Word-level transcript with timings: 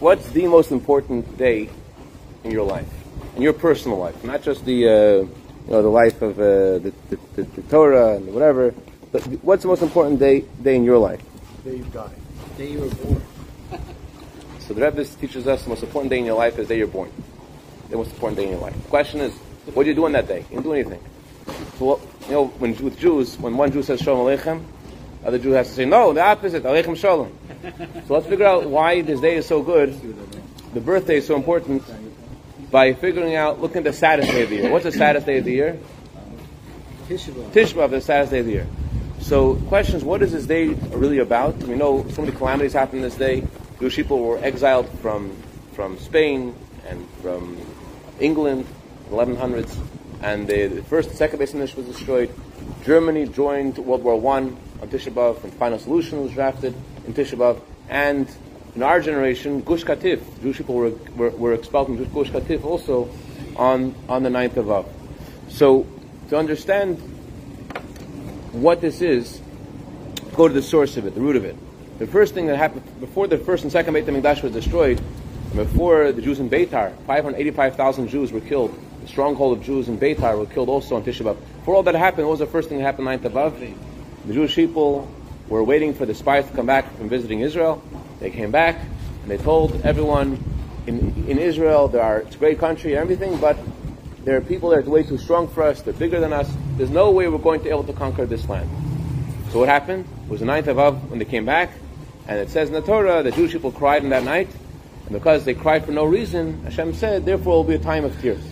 what's 0.00 0.28
the 0.30 0.46
most 0.46 0.70
important 0.70 1.36
day 1.38 1.68
in 2.44 2.50
your 2.50 2.64
life, 2.64 2.88
in 3.36 3.42
your 3.42 3.52
personal 3.52 3.98
life, 3.98 4.22
not 4.24 4.42
just 4.42 4.64
the, 4.64 4.88
uh, 4.88 4.92
you 4.92 5.30
know, 5.68 5.82
the 5.82 5.88
life 5.88 6.20
of 6.22 6.38
uh, 6.38 6.78
the, 6.78 6.92
the, 7.10 7.18
the, 7.36 7.42
the 7.42 7.62
Torah 7.62 8.16
and 8.16 8.32
whatever. 8.32 8.74
But 9.12 9.22
what's 9.42 9.62
the 9.62 9.68
most 9.68 9.82
important 9.82 10.18
day 10.18 10.44
day 10.62 10.76
in 10.76 10.84
your 10.84 10.98
life? 10.98 11.22
The 11.64 11.70
day 11.70 11.76
you 11.78 11.84
die. 11.84 12.10
The 12.56 12.64
day 12.64 12.70
you 12.72 12.80
were 12.80 12.94
born. 12.94 13.22
So 14.60 14.74
the 14.74 14.84
Rebbe 14.84 15.04
teaches 15.04 15.46
us 15.46 15.62
the 15.62 15.68
most 15.68 15.84
important 15.84 16.10
day 16.10 16.18
in 16.18 16.24
your 16.24 16.34
life 16.34 16.58
is 16.58 16.66
the 16.66 16.74
day 16.74 16.78
you're 16.78 16.88
born. 16.88 17.08
The 17.88 17.96
most 17.96 18.10
important 18.10 18.38
day 18.38 18.46
in 18.46 18.50
your 18.50 18.60
life. 18.60 18.74
The 18.74 18.88
question 18.88 19.20
is, 19.20 19.32
what 19.74 19.84
do 19.84 19.90
you 19.90 19.94
do 19.94 20.06
on 20.06 20.12
that 20.12 20.26
day? 20.26 20.40
You 20.50 20.56
didn't 20.56 20.64
do 20.64 20.72
anything. 20.72 21.00
So, 21.78 22.00
you 22.26 22.32
know, 22.32 22.46
when 22.58 22.74
with 22.82 22.98
Jews, 22.98 23.38
when 23.38 23.56
one 23.56 23.70
Jew 23.70 23.84
says 23.84 24.00
Shalom 24.00 24.26
Aleichem, 24.26 24.64
other 25.24 25.38
Jew 25.38 25.52
has 25.52 25.68
to 25.68 25.74
say, 25.74 25.84
no, 25.84 26.12
the 26.12 26.20
opposite, 26.20 26.64
Aleichem 26.64 26.96
Shalom. 26.96 27.32
So 28.06 28.14
let's 28.14 28.26
figure 28.26 28.46
out 28.46 28.68
why 28.68 29.02
this 29.02 29.20
day 29.20 29.36
is 29.36 29.46
so 29.46 29.62
good, 29.62 29.94
the 30.74 30.80
birthday 30.80 31.16
is 31.16 31.26
so 31.26 31.36
important, 31.36 31.82
by 32.70 32.92
figuring 32.92 33.34
out, 33.34 33.60
looking 33.60 33.78
at 33.78 33.84
the 33.84 33.92
saddest 33.92 34.30
day 34.30 34.42
of 34.42 34.50
the 34.50 34.56
year. 34.56 34.70
What's 34.70 34.84
the 34.84 34.92
saddest 34.92 35.26
day 35.26 35.38
of 35.38 35.44
the 35.44 35.52
year? 35.52 35.78
Tisha 37.08 37.32
B'Av. 37.32 37.50
Tisha 37.52 37.90
the 37.90 38.00
saddest 38.00 38.32
day 38.32 38.40
of 38.40 38.46
the 38.46 38.52
year. 38.52 38.66
So, 39.20 39.54
questions: 39.68 40.04
What 40.04 40.22
is 40.22 40.32
this 40.32 40.46
day 40.46 40.68
really 40.68 41.18
about? 41.18 41.56
We 41.58 41.74
know 41.74 42.06
so 42.10 42.22
many 42.22 42.36
calamities 42.36 42.72
happened 42.72 43.04
this 43.04 43.16
day. 43.16 43.46
Jewish 43.80 43.96
people 43.96 44.20
were 44.20 44.38
exiled 44.38 44.88
from 45.00 45.36
from 45.72 45.98
Spain 45.98 46.54
and 46.88 47.06
from 47.22 47.58
England 48.20 48.66
in 49.10 49.16
the 49.16 49.16
1100s, 49.16 49.76
and 50.22 50.48
the, 50.48 50.66
the 50.68 50.82
first 50.84 51.14
second 51.16 51.38
base 51.38 51.52
was 51.52 51.86
destroyed. 51.86 52.32
Germany 52.84 53.26
joined 53.26 53.78
World 53.78 54.02
War 54.02 54.18
One 54.18 54.56
on 54.80 54.88
Tisha 54.88 55.12
B'Av, 55.12 55.42
and 55.44 55.52
Final 55.54 55.78
Solution 55.78 56.22
was 56.22 56.32
drafted 56.32 56.74
in 57.06 57.14
Tisha 57.14 57.36
B'Av, 57.36 57.60
and 57.88 58.28
in 58.74 58.82
our 58.82 59.00
generation, 59.00 59.62
Gush 59.62 59.84
Katif, 59.84 60.20
Jewish 60.42 60.58
people 60.58 60.74
were, 60.74 60.90
were, 61.16 61.30
were 61.30 61.54
expelled 61.54 61.86
from 61.86 61.96
Gush 61.96 62.30
Katif 62.30 62.64
also 62.64 63.08
on, 63.56 63.94
on 64.08 64.22
the 64.22 64.28
9th 64.28 64.56
of 64.58 64.70
Av. 64.70 64.86
So, 65.48 65.86
to 66.28 66.36
understand 66.36 66.98
what 68.52 68.80
this 68.80 69.00
is, 69.00 69.40
go 70.34 70.48
to 70.48 70.54
the 70.54 70.62
source 70.62 70.96
of 70.96 71.06
it, 71.06 71.14
the 71.14 71.20
root 71.20 71.36
of 71.36 71.44
it. 71.44 71.56
The 71.98 72.06
first 72.06 72.34
thing 72.34 72.46
that 72.48 72.56
happened 72.56 72.82
before 73.00 73.26
the 73.26 73.38
first 73.38 73.62
and 73.62 73.72
second 73.72 73.94
Beit 73.94 74.04
HaMikdash 74.04 74.42
was 74.42 74.52
destroyed, 74.52 75.00
before 75.54 76.12
the 76.12 76.20
Jews 76.20 76.38
in 76.40 76.50
Beitar, 76.50 76.94
585,000 77.06 78.08
Jews 78.08 78.32
were 78.32 78.40
killed. 78.40 78.78
The 79.00 79.08
stronghold 79.08 79.56
of 79.56 79.64
Jews 79.64 79.88
in 79.88 79.98
Beitar 79.98 80.36
were 80.38 80.44
killed 80.44 80.68
also 80.68 80.96
on 80.96 81.04
Tisha 81.04 81.22
B'Av. 81.22 81.38
Before 81.60 81.76
all 81.76 81.82
that 81.84 81.94
happened, 81.94 82.26
what 82.26 82.32
was 82.32 82.40
the 82.40 82.46
first 82.46 82.68
thing 82.68 82.78
that 82.78 82.84
happened 82.84 83.08
9th 83.08 83.24
of 83.24 83.36
Av? 83.36 83.95
The 84.26 84.34
Jewish 84.34 84.54
people 84.56 85.08
were 85.48 85.62
waiting 85.62 85.94
for 85.94 86.04
the 86.04 86.14
spies 86.14 86.46
to 86.48 86.52
come 86.52 86.66
back 86.66 86.96
from 86.96 87.08
visiting 87.08 87.40
Israel. 87.40 87.82
They 88.18 88.30
came 88.30 88.50
back 88.50 88.80
and 89.22 89.30
they 89.30 89.38
told 89.38 89.80
everyone 89.82 90.42
in, 90.86 91.26
in 91.28 91.38
Israel, 91.38 91.88
there 91.88 92.02
are, 92.02 92.18
it's 92.18 92.34
a 92.34 92.38
great 92.38 92.58
country 92.58 92.94
and 92.94 93.00
everything, 93.00 93.38
but 93.38 93.56
there 94.24 94.36
are 94.36 94.40
people 94.40 94.70
that 94.70 94.86
are 94.86 94.90
way 94.90 95.04
too 95.04 95.18
strong 95.18 95.46
for 95.46 95.62
us. 95.62 95.82
They're 95.82 95.94
bigger 95.94 96.18
than 96.18 96.32
us. 96.32 96.52
There's 96.76 96.90
no 96.90 97.12
way 97.12 97.28
we're 97.28 97.38
going 97.38 97.60
to 97.60 97.64
be 97.64 97.70
able 97.70 97.84
to 97.84 97.92
conquer 97.92 98.26
this 98.26 98.48
land. 98.48 98.68
So 99.52 99.60
what 99.60 99.68
happened? 99.68 100.06
It 100.24 100.30
was 100.30 100.40
the 100.40 100.46
ninth 100.46 100.66
of 100.66 100.78
Av 100.78 101.08
when 101.10 101.20
they 101.20 101.24
came 101.24 101.44
back, 101.44 101.70
and 102.26 102.38
it 102.38 102.50
says 102.50 102.68
in 102.68 102.74
the 102.74 102.82
Torah 102.82 103.22
the 103.22 103.30
Jewish 103.30 103.52
people 103.52 103.70
cried 103.70 104.02
in 104.02 104.10
that 104.10 104.24
night, 104.24 104.48
and 105.04 105.12
because 105.12 105.44
they 105.44 105.54
cried 105.54 105.84
for 105.84 105.92
no 105.92 106.04
reason, 106.04 106.64
Hashem 106.64 106.94
said, 106.94 107.24
therefore 107.24 107.54
it 107.54 107.56
will 107.56 107.64
be 107.64 107.74
a 107.74 107.78
time 107.78 108.04
of 108.04 108.20
tears. 108.20 108.42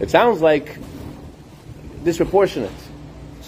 It 0.00 0.10
sounds 0.10 0.40
like 0.40 0.76
disproportionate. 2.02 2.72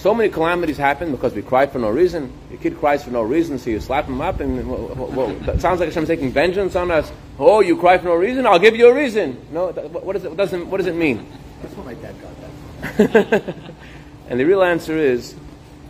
So 0.01 0.15
many 0.15 0.29
calamities 0.29 0.77
happen 0.77 1.11
because 1.11 1.33
we 1.33 1.41
cried 1.41 1.73
for 1.73 1.79
no 1.79 1.89
reason. 1.89 2.31
Your 2.51 2.61
kid 2.61 2.79
cries 2.79 3.03
for 3.03 3.11
no 3.11 3.23
reason, 3.23 3.59
so 3.59 3.71
you 3.71 3.81
slap 3.81 4.05
him 4.05 4.21
up, 4.21 4.41
and 4.41 4.69
well, 4.69 5.07
well, 5.09 5.35
that 5.47 5.61
sounds 5.61 5.81
like 5.81 5.89
Hashem's 5.89 6.09
taking 6.09 6.31
vengeance 6.31 6.77
on 6.77 6.91
us. 6.91 7.11
Oh, 7.39 7.61
you 7.61 7.79
cry 7.79 7.97
for 7.97 8.05
no 8.05 8.15
reason? 8.15 8.47
I'll 8.47 8.59
give 8.59 8.77
you 8.77 8.89
a 8.89 8.95
reason. 8.95 9.41
No, 9.51 9.73
what 9.73 10.13
does 10.13 10.25
it, 10.25 10.29
what 10.29 10.37
doesn't, 10.37 10.71
what 10.71 10.77
does 10.77 10.87
it 10.87 10.95
mean? 10.95 11.27
That's 11.63 11.75
what 11.75 11.87
my 11.87 11.95
dad 11.95 12.15
got 12.21 12.97
that. 12.99 13.55
and 14.29 14.39
the 14.39 14.45
real 14.45 14.63
answer 14.63 14.97
is, 14.99 15.35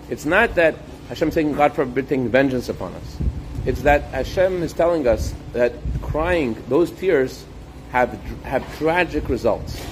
it's 0.08 0.24
not 0.24 0.54
that 0.54 0.76
Hashem 1.08 1.32
taking 1.32 1.52
God 1.52 1.74
forbid 1.74 2.08
taking 2.08 2.28
vengeance 2.28 2.68
upon 2.68 2.94
us. 2.94 3.16
It's 3.66 3.82
that 3.82 4.02
Hashem 4.02 4.62
is 4.62 4.72
telling 4.72 5.08
us 5.08 5.34
that 5.52 5.72
crying, 6.00 6.56
those 6.68 6.92
tears, 6.92 7.44
have 7.90 8.12
have 8.44 8.78
tragic 8.78 9.28
results, 9.28 9.84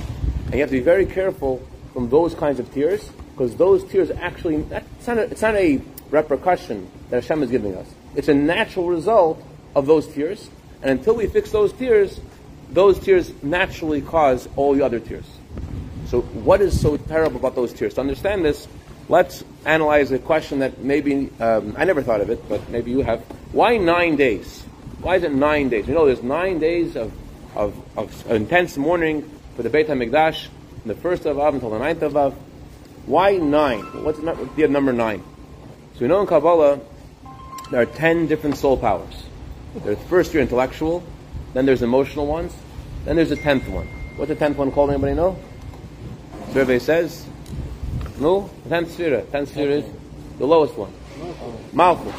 and 0.46 0.54
you 0.54 0.60
have 0.60 0.70
to 0.70 0.76
be 0.76 0.80
very 0.80 1.04
careful 1.04 1.60
from 1.92 2.08
those 2.10 2.34
kinds 2.34 2.60
of 2.60 2.72
tears 2.72 3.10
because 3.34 3.56
those 3.56 3.84
tears 3.84 4.10
actually 4.10 4.56
it's 4.56 5.06
not, 5.06 5.18
a, 5.18 5.22
it's 5.22 5.42
not 5.42 5.56
a 5.56 5.80
repercussion 6.10 6.88
that 7.10 7.22
Hashem 7.22 7.42
is 7.42 7.50
giving 7.50 7.74
us. 7.74 7.86
It's 8.14 8.28
a 8.28 8.34
natural 8.34 8.88
result 8.88 9.42
of 9.74 9.86
those 9.86 10.06
tears, 10.06 10.48
and 10.82 10.90
until 10.90 11.16
we 11.16 11.26
fix 11.26 11.50
those 11.50 11.72
tears, 11.72 12.20
those 12.70 12.98
tears 12.98 13.32
naturally 13.42 14.00
cause 14.00 14.48
all 14.56 14.74
the 14.74 14.82
other 14.82 15.00
tears. 15.00 15.26
So, 16.06 16.20
what 16.20 16.60
is 16.60 16.80
so 16.80 16.96
terrible 16.96 17.38
about 17.38 17.56
those 17.56 17.72
tears? 17.72 17.94
To 17.94 18.00
understand 18.00 18.44
this, 18.44 18.68
let's 19.08 19.42
analyze 19.64 20.12
a 20.12 20.18
question 20.18 20.60
that 20.60 20.78
maybe 20.78 21.30
um, 21.40 21.74
I 21.76 21.84
never 21.84 22.02
thought 22.02 22.20
of 22.20 22.30
it, 22.30 22.48
but 22.48 22.68
maybe 22.68 22.90
you 22.90 23.00
have. 23.00 23.20
Why 23.52 23.78
nine 23.78 24.16
days? 24.16 24.62
Why 25.00 25.16
is 25.16 25.22
it 25.22 25.32
nine 25.32 25.68
days? 25.68 25.88
You 25.88 25.94
know, 25.94 26.06
there's 26.06 26.22
nine 26.22 26.58
days 26.58 26.96
of, 26.96 27.12
of, 27.54 27.74
of 27.96 28.30
intense 28.30 28.76
mourning 28.76 29.28
for 29.56 29.62
the 29.62 29.70
Beit 29.70 29.88
HaMikdash, 29.88 30.46
from 30.82 30.88
the 30.88 30.94
first 30.94 31.26
of 31.26 31.38
Av 31.38 31.54
until 31.54 31.70
the 31.70 31.78
ninth 31.78 32.02
of 32.02 32.16
Av. 32.16 32.34
Why 33.06 33.36
nine? 33.36 33.80
What's 34.02 34.18
the 34.18 34.68
number 34.68 34.92
nine? 34.92 35.22
So 35.94 36.00
we 36.00 36.08
know 36.08 36.20
in 36.20 36.26
Kabbalah 36.26 36.80
there 37.70 37.82
are 37.82 37.86
ten 37.86 38.26
different 38.26 38.56
soul 38.56 38.76
powers. 38.76 39.24
There's 39.76 39.98
first 40.04 40.32
your 40.32 40.42
intellectual, 40.42 41.02
then 41.52 41.66
there's 41.66 41.82
emotional 41.82 42.26
ones, 42.26 42.54
then 43.04 43.16
there's 43.16 43.30
a 43.30 43.36
tenth 43.36 43.68
one. 43.68 43.86
What's 44.16 44.28
the 44.28 44.36
tenth 44.36 44.56
one 44.56 44.70
called? 44.72 44.90
Anybody 44.90 45.14
know? 45.14 45.36
Survey 46.52 46.78
says, 46.78 47.26
no, 48.20 48.48
the 48.62 48.70
tenth 48.70 48.92
sphere. 48.92 49.22
Tenth 49.32 49.50
sphere 49.50 49.70
is 49.70 49.84
the 50.38 50.46
lowest 50.46 50.74
one. 50.76 50.92
Malchut. 51.72 52.12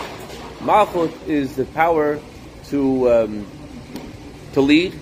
Malchut 0.59 1.28
is 1.28 1.56
the 1.56 1.66
power 1.66 2.19
to 2.66 3.12
um, 3.12 3.47
to 4.53 4.62
lead. 4.62 5.00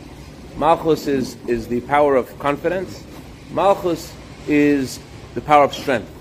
Malchus 0.58 1.08
is 1.08 1.36
is 1.48 1.68
the 1.68 1.82
power 1.82 2.16
of 2.16 2.38
confidence. 2.40 3.04
Malchus 3.52 4.14
is 4.48 5.00
the 5.36 5.42
power 5.42 5.64
of 5.64 5.74
strength. 5.74 6.12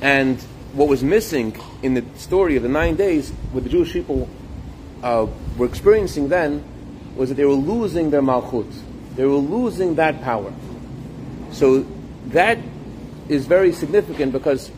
And 0.00 0.40
what 0.72 0.88
was 0.88 1.02
missing 1.02 1.56
in 1.82 1.94
the 1.94 2.04
story 2.16 2.56
of 2.56 2.62
the 2.62 2.68
nine 2.68 2.96
days, 2.96 3.30
what 3.52 3.64
the 3.64 3.70
Jewish 3.70 3.92
people 3.92 4.28
uh, 5.02 5.26
were 5.56 5.66
experiencing 5.66 6.28
then, 6.28 6.64
was 7.16 7.28
that 7.28 7.36
they 7.36 7.44
were 7.44 7.52
losing 7.52 8.10
their 8.10 8.22
malchut. 8.22 8.72
They 9.16 9.24
were 9.24 9.34
losing 9.34 9.94
that 9.96 10.22
power. 10.22 10.52
So 11.52 11.86
that 12.26 12.58
is 13.28 13.46
very 13.46 13.72
significant 13.72 14.32
because 14.32 14.68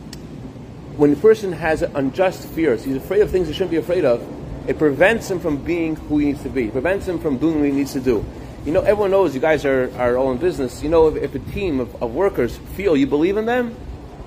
when 0.95 1.13
a 1.13 1.15
person 1.15 1.51
has 1.51 1.81
unjust 1.81 2.47
fears, 2.49 2.83
he's 2.83 2.95
afraid 2.95 3.21
of 3.21 3.31
things 3.31 3.47
he 3.47 3.53
shouldn't 3.53 3.71
be 3.71 3.77
afraid 3.77 4.05
of, 4.05 4.25
it 4.67 4.77
prevents 4.77 5.31
him 5.31 5.39
from 5.39 5.57
being 5.57 5.95
who 5.95 6.19
he 6.19 6.27
needs 6.27 6.43
to 6.43 6.49
be. 6.49 6.65
It 6.65 6.71
prevents 6.71 7.07
him 7.07 7.19
from 7.19 7.37
doing 7.37 7.59
what 7.59 7.65
he 7.65 7.71
needs 7.71 7.93
to 7.93 7.99
do. 7.99 8.25
You 8.67 8.73
know, 8.73 8.81
everyone 8.81 9.11
knows 9.11 9.33
you 9.33 9.39
guys 9.39 9.63
are, 9.63 9.89
are 9.97 10.17
all 10.17 10.29
in 10.33 10.39
business. 10.39 10.83
You 10.83 10.89
know, 10.89 11.07
if, 11.07 11.15
if 11.23 11.35
a 11.35 11.51
team 11.53 11.79
of, 11.79 12.03
of 12.03 12.13
workers 12.13 12.57
feel 12.75 12.97
you 12.97 13.07
believe 13.07 13.37
in 13.37 13.45
them, 13.45 13.73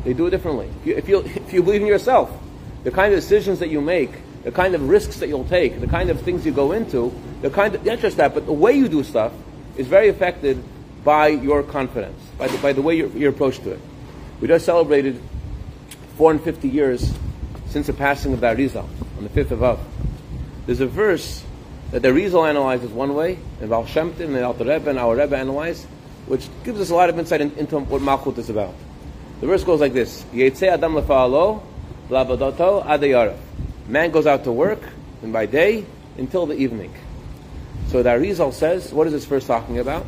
they 0.03 0.15
do 0.15 0.29
it 0.29 0.31
differently. 0.31 0.71
If 0.81 0.87
you, 0.87 0.97
if, 0.97 1.09
you, 1.11 1.19
if 1.45 1.53
you 1.53 1.63
believe 1.63 1.83
in 1.83 1.87
yourself, 1.87 2.33
the 2.83 2.91
kind 2.91 3.13
of 3.13 3.21
decisions 3.21 3.59
that 3.59 3.69
you 3.69 3.83
make, 3.83 4.11
the 4.43 4.51
kind 4.51 4.75
of 4.75 4.89
risks 4.89 5.19
that 5.19 5.29
you'll 5.29 5.45
take, 5.45 5.79
the 5.79 5.87
kind 5.87 6.09
of 6.09 6.23
things 6.23 6.47
you 6.47 6.53
go 6.53 6.73
into, 6.73 7.15
the 7.43 7.51
kind 7.51 7.75
of, 7.75 7.85
not 7.85 7.99
just 7.99 8.17
that, 8.17 8.33
but 8.33 8.47
the 8.47 8.53
way 8.55 8.73
you 8.73 8.89
do 8.89 9.05
stuff 9.05 9.35
is 9.77 9.87
very 9.87 10.09
affected 10.09 10.65
by 11.05 11.29
your 11.29 11.63
confidence, 11.63 12.19
by 12.39 12.49
the, 12.49 12.57
by 12.63 12.73
the 12.73 12.81
way 12.81 12.97
your, 12.97 13.09
your 13.09 13.29
approach 13.29 13.59
to 13.59 13.73
it. 13.73 13.81
We 14.41 14.49
just 14.49 14.65
celebrated 14.65 15.21
450 16.17 16.67
years 16.67 17.13
since 17.67 17.89
the 17.89 17.93
passing 17.93 18.33
of 18.33 18.41
the 18.41 18.47
Arizal 18.47 18.89
on 19.19 19.23
the 19.23 19.29
5th 19.29 19.51
of 19.51 19.63
Av. 19.63 19.81
There's 20.65 20.81
a 20.81 20.87
verse 20.87 21.45
that 21.91 22.03
the 22.03 22.09
Arizal 22.09 22.49
analyzes 22.49 22.91
one 22.91 23.15
way, 23.15 23.39
and 23.61 23.71
Baal 23.71 23.87
Shem 23.87 24.15
and 24.21 24.37
Alter 24.39 24.65
Rebbe 24.65 24.91
and 24.91 24.99
our 24.99 25.17
Rebbe 25.17 25.37
analyze, 25.37 25.85
which 26.27 26.49
gives 26.65 26.81
us 26.81 26.91
a 26.91 26.95
lot 26.95 27.11
of 27.11 27.19
insight 27.19 27.41
in, 27.41 27.51
into 27.53 27.79
what 27.79 28.03
Malchut 28.03 28.39
is 28.39 28.51
about. 28.51 28.75
The 29.41 29.47
verse 29.47 29.65
goes 29.65 29.81
like 29.81 29.93
this: 29.93 30.25
Yetzei 30.33 30.69
Adam 30.69 30.95
lefa'alo, 30.95 31.63
la'avadoto 32.09 32.85
adayara. 32.85 33.37
Man 33.89 34.11
goes 34.11 34.27
out 34.27 34.45
to 34.45 34.53
work, 34.53 34.83
and 35.23 35.33
by 35.33 35.47
day 35.47 35.85
until 36.17 36.47
the 36.47 36.55
evening. 36.55 36.95
So 37.89 38.03
the 38.05 38.11
Arizal 38.11 38.53
says, 38.53 38.93
what 38.93 39.07
is 39.09 39.13
this 39.13 39.25
verse 39.25 39.47
talking 39.47 39.79
about? 39.79 40.07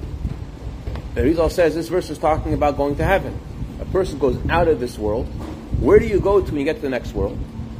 The 1.15 1.23
Arizal 1.23 1.51
says 1.51 1.75
this 1.75 1.89
verse 1.89 2.11
is 2.11 2.19
talking 2.19 2.55
about 2.55 2.77
going 2.77 2.97
to 2.97 3.05
heaven. 3.05 3.39
A 3.81 3.85
person 3.87 4.19
goes 4.19 4.39
out 4.49 4.69
of 4.69 4.79
this 4.79 4.97
world. 4.97 5.27
Where 5.81 5.99
do 5.99 6.07
you 6.07 6.21
go 6.21 6.41
to 6.41 6.47
when 6.47 6.61
you 6.61 6.65
get 6.65 6.77
to 6.77 6.83
the 6.83 6.91
next 6.91 7.13
world? 7.13 7.37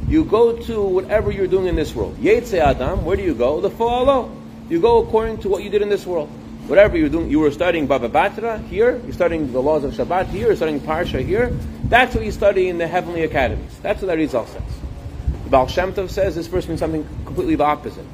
You 0.07 0.25
go 0.25 0.57
to 0.57 0.81
whatever 0.83 1.31
you're 1.31 1.47
doing 1.47 1.67
in 1.67 1.75
this 1.75 1.95
world. 1.95 2.17
Yetzei 2.17 2.59
Adam, 2.59 3.05
where 3.05 3.17
do 3.17 3.23
you 3.23 3.33
go? 3.33 3.61
The 3.61 3.69
Fa'alo. 3.69 4.29
You 4.69 4.79
go 4.79 5.03
according 5.03 5.37
to 5.39 5.49
what 5.49 5.63
you 5.63 5.69
did 5.69 5.81
in 5.81 5.89
this 5.89 6.05
world. 6.05 6.29
Whatever 6.67 6.97
you're 6.97 7.09
doing, 7.09 7.29
you 7.29 7.39
were 7.39 7.51
studying 7.51 7.87
Baba 7.87 8.07
Batra 8.07 8.65
here, 8.67 9.01
you're 9.03 9.13
studying 9.13 9.51
the 9.51 9.61
laws 9.61 9.83
of 9.83 9.93
Shabbat 9.93 10.27
here, 10.27 10.47
you're 10.47 10.55
studying 10.55 10.79
Parsha 10.79 11.23
here. 11.23 11.49
That's 11.83 12.15
what 12.15 12.23
you 12.23 12.31
study 12.31 12.69
in 12.69 12.77
the 12.77 12.87
heavenly 12.87 13.23
academies. 13.23 13.77
That's 13.81 14.01
what 14.01 14.07
the 14.07 14.15
Arizal 14.15 14.47
says. 14.47 14.61
The 15.43 15.49
Baal 15.49 15.67
Shem 15.67 15.93
Tov 15.93 16.09
says 16.09 16.35
this 16.35 16.47
verse 16.47 16.67
means 16.67 16.79
something 16.79 17.05
completely 17.25 17.55
the 17.55 17.65
opposite. 17.65 18.05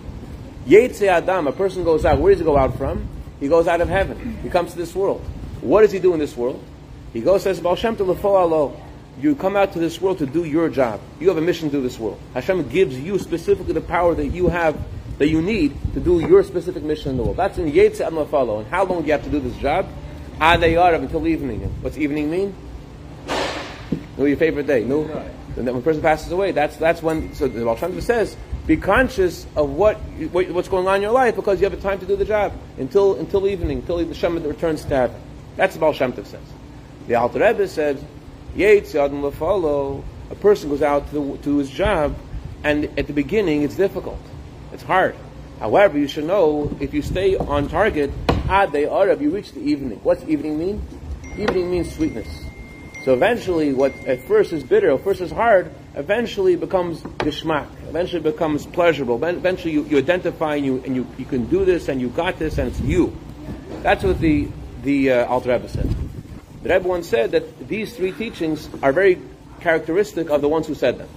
Yetze 0.66 1.08
Adam, 1.08 1.46
a 1.46 1.52
person 1.52 1.84
goes 1.84 2.06
out. 2.06 2.20
Where 2.20 2.32
does 2.32 2.40
he 2.40 2.46
go 2.46 2.58
out 2.58 2.76
from? 2.76 3.08
He 3.40 3.48
goes 3.48 3.68
out 3.68 3.82
of 3.82 3.90
heaven. 3.90 4.40
He 4.42 4.50
comes 4.50 4.72
to 4.72 4.78
this 4.78 4.96
world. 4.96 5.22
What 5.62 5.82
does 5.82 5.92
he 5.92 6.00
do 6.00 6.14
in 6.14 6.20
this 6.20 6.36
world? 6.36 6.64
He 7.14 7.22
goes 7.22 7.44
says 7.44 7.60
Baal 7.60 7.76
Shem 7.76 7.96
Tov 7.96 8.16
You 9.20 9.36
come 9.36 9.56
out 9.56 9.74
to 9.74 9.80
this 9.80 10.00
world 10.00 10.20
to 10.20 10.26
do 10.26 10.46
your 10.46 10.70
job. 10.70 11.02
You 11.20 11.28
have 11.28 11.38
a 11.38 11.42
mission 11.42 11.70
to 11.70 11.78
do 11.78 11.82
this 11.82 12.00
world. 12.00 12.20
Hashem 12.34 12.70
gives 12.70 12.98
you 12.98 13.20
specifically 13.20 13.74
the 13.74 13.82
power 13.82 14.16
that 14.16 14.28
you 14.28 14.48
have 14.48 14.78
that 15.18 15.28
you 15.28 15.42
need 15.42 15.76
to 15.94 16.00
do 16.00 16.22
your 16.22 16.44
specific 16.44 16.82
mission 16.82 17.12
in 17.12 17.18
the 17.18 17.24
world. 17.24 17.36
That's 17.36 17.58
in 17.58 17.70
Yetze 17.70 18.00
Adam 18.00 18.20
And 18.20 18.68
how 18.68 18.86
long 18.86 19.02
do 19.02 19.08
you 19.08 19.12
have 19.12 19.24
to 19.24 19.30
do 19.30 19.42
this 19.42 19.56
job? 19.58 19.88
Adayarav 20.40 21.02
until 21.02 21.28
evening. 21.28 21.60
What's 21.82 21.98
evening 21.98 22.32
mean? 22.32 22.56
No, 24.18 24.26
your 24.26 24.38
favorite 24.38 24.68
day. 24.68 24.86
No, 24.86 25.04
and 25.60 25.68
then 25.68 25.74
when 25.74 25.78
a 25.78 25.82
person 25.82 26.02
passes 26.02 26.32
away, 26.32 26.52
that's 26.54 26.78
that's 26.78 27.04
when. 27.04 27.34
So 27.36 27.48
the 27.50 27.66
Baal 27.66 27.78
says, 28.02 28.38
be 28.66 28.78
conscious 28.78 29.46
of 29.56 29.72
what, 29.72 29.98
what, 30.32 30.50
what's 30.52 30.70
going 30.70 30.88
on 30.88 30.98
in 30.98 31.02
your 31.02 31.12
life 31.12 31.36
because 31.36 31.60
you 31.60 31.66
have 31.70 31.78
a 31.78 31.82
time 31.82 32.00
to 32.00 32.06
do 32.06 32.16
the 32.16 32.24
job 32.24 32.54
until 32.78 33.16
until 33.16 33.48
evening, 33.48 33.80
until 33.80 34.06
the 34.06 34.14
Shem 34.14 34.42
returns 34.42 34.84
to 34.86 34.96
heaven. 34.96 35.22
That's 35.58 35.76
what 35.76 35.82
Baal 35.82 35.94
Shem 35.94 36.14
says. 36.24 36.40
The 37.08 37.16
Alter 37.16 37.40
Rebbe 37.40 37.68
says, 37.68 37.98
follow. 37.98 38.19
A 38.56 40.36
person 40.36 40.70
goes 40.70 40.82
out 40.82 41.10
to, 41.10 41.14
the, 41.14 41.38
to 41.44 41.58
his 41.58 41.70
job, 41.70 42.16
and 42.64 42.86
at 43.00 43.08
the 43.08 43.14
beginning 43.14 43.64
it's 43.64 43.76
difficult, 43.76 44.20
it's 44.72 44.84
hard. 44.84 45.16
However, 45.60 45.98
you 45.98 46.08
should 46.08 46.26
know 46.26 46.76
if 46.80 46.94
you 46.94 47.02
stay 47.02 47.36
on 47.36 47.68
target, 47.68 48.12
ad 48.48 48.72
they 48.72 48.88
arab, 48.88 49.22
you 49.22 49.30
reach 49.30 49.52
the 49.52 49.62
evening. 49.62 50.00
What's 50.04 50.24
evening 50.24 50.58
mean? 50.58 50.82
Evening 51.38 51.72
means 51.72 51.94
sweetness. 51.94 52.46
So 53.04 53.14
eventually, 53.14 53.74
what 53.74 53.94
at 54.06 54.22
first 54.24 54.52
is 54.52 54.64
bitter, 54.64 54.92
at 54.92 55.04
first 55.04 55.22
is 55.22 55.32
hard, 55.32 55.74
eventually 55.96 56.56
becomes 56.56 57.02
gishmak, 57.02 57.68
eventually 57.88 58.22
becomes 58.22 58.66
pleasurable. 58.66 59.24
Eventually, 59.24 59.74
you, 59.74 59.84
you 59.86 59.98
identify 59.98 60.56
and 60.56 60.66
you, 60.66 60.84
and 60.86 60.96
you, 60.96 61.08
you 61.18 61.26
can 61.26 61.46
do 61.46 61.66
this 61.66 61.88
and 61.88 62.02
you 62.02 62.10
got 62.10 62.40
this 62.40 62.58
and 62.58 62.70
it's 62.70 62.80
you. 62.82 63.16
That's 63.82 64.04
what 64.04 64.20
the, 64.20 64.50
the 64.84 65.12
uh, 65.12 65.26
Alter 65.28 65.52
Rebbe 65.54 65.70
said. 65.70 66.09
The 66.64 66.70
Rebbe 66.70 66.88
once 66.88 67.08
said 67.08 67.32
that 67.32 67.68
these 67.68 67.96
three 67.96 68.12
teachings 68.12 68.70
are 68.84 68.92
very 68.92 69.22
characteristic 69.62 70.30
of 70.30 70.42
the 70.42 70.50
ones 70.50 70.68
who 70.68 70.76
said 70.76 70.98
them. 70.98 71.10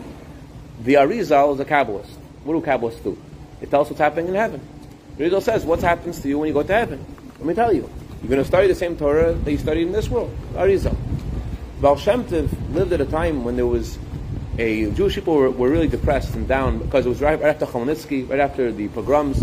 The 0.82 0.94
Arizal 0.94 1.54
is 1.54 1.60
a 1.60 1.64
Kabbalist. 1.64 2.10
What 2.44 2.54
do 2.54 2.60
Kabbalists 2.60 3.02
do? 3.02 3.20
It 3.60 3.70
tells 3.70 3.88
what's 3.88 4.00
happening 4.00 4.28
in 4.28 4.34
heaven. 4.34 4.60
The 5.16 5.24
Arizal 5.24 5.42
says, 5.42 5.64
what 5.64 5.80
happens 5.80 6.20
to 6.20 6.28
you 6.28 6.38
when 6.38 6.48
you 6.48 6.54
go 6.54 6.62
to 6.62 6.72
heaven? 6.72 7.04
Let 7.38 7.46
me 7.46 7.54
tell 7.54 7.72
you. 7.72 7.90
You're 8.20 8.28
going 8.28 8.40
to 8.40 8.46
study 8.46 8.68
the 8.68 8.74
same 8.74 8.96
Torah 8.96 9.32
that 9.32 9.50
you 9.50 9.58
studied 9.58 9.86
in 9.88 9.92
this 9.92 10.08
world. 10.08 10.36
Arizal. 10.54 10.96
Baal 11.80 11.96
Shem 11.96 12.24
lived 12.72 12.92
at 12.92 13.00
a 13.00 13.06
time 13.06 13.42
when 13.44 13.56
there 13.56 13.66
was 13.66 13.98
a 14.58 14.90
Jewish 14.92 15.16
people 15.16 15.34
were, 15.34 15.50
were 15.50 15.68
really 15.68 15.88
depressed 15.88 16.34
and 16.34 16.46
down 16.46 16.78
because 16.78 17.06
it 17.06 17.08
was 17.08 17.20
right, 17.20 17.40
right 17.40 17.48
after 17.48 17.66
Chmielnicki, 17.66 18.28
right 18.28 18.38
after 18.38 18.70
the 18.70 18.88
pogroms 18.88 19.42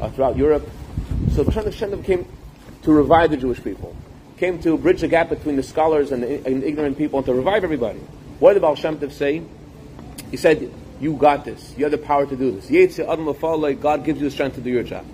uh, 0.00 0.10
throughout 0.10 0.36
Europe. 0.36 0.68
So 1.32 1.44
Baal 1.44 1.70
Shem 1.70 1.90
Tov 1.90 2.04
came 2.04 2.26
to 2.82 2.92
revive 2.92 3.30
the 3.30 3.36
Jewish 3.36 3.62
people, 3.62 3.95
came 4.36 4.60
to 4.62 4.76
bridge 4.76 5.00
the 5.00 5.08
gap 5.08 5.28
between 5.28 5.56
the 5.56 5.62
scholars 5.62 6.12
and 6.12 6.22
the, 6.22 6.46
and 6.46 6.62
ignorant 6.62 6.98
people, 6.98 7.18
and 7.18 7.26
to 7.26 7.34
revive 7.34 7.64
everybody. 7.64 8.00
What 8.38 8.52
did 8.54 8.62
Baal 8.62 8.74
Shem 8.74 8.98
Tov 8.98 9.12
say? 9.12 9.42
He 10.30 10.36
said, 10.36 10.70
"You 11.00 11.14
got 11.14 11.44
this. 11.44 11.74
You 11.76 11.84
have 11.84 11.92
the 11.92 11.98
power 11.98 12.26
to 12.26 12.36
do 12.36 12.52
this. 12.52 12.66
God 13.80 14.04
gives 14.04 14.20
you 14.20 14.28
the 14.28 14.30
strength 14.30 14.54
to 14.56 14.60
do 14.60 14.70
your 14.70 14.82
job." 14.82 15.04